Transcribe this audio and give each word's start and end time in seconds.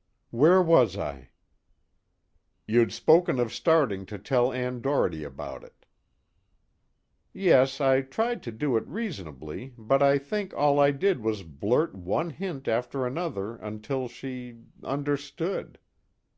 _"Where 0.30 0.62
was 0.62 0.96
I?" 0.96 1.28
"You'd 2.66 2.90
spoken 2.90 3.38
of 3.38 3.52
starting 3.52 4.06
to 4.06 4.16
tell 4.18 4.50
Ann 4.50 4.80
Doherty 4.80 5.24
about 5.24 5.62
it." 5.62 5.84
"Yes. 7.34 7.82
I 7.82 8.00
tried 8.00 8.42
to 8.44 8.50
do 8.50 8.78
it 8.78 8.86
reasonably, 8.86 9.74
but 9.76 10.02
I 10.02 10.16
think 10.16 10.54
all 10.54 10.78
I 10.80 10.90
did 10.90 11.20
was 11.20 11.42
blurt 11.42 11.94
one 11.94 12.30
hint 12.30 12.66
after 12.66 13.06
another 13.06 13.56
until 13.56 14.08
she 14.08 14.60
understood. 14.82 15.78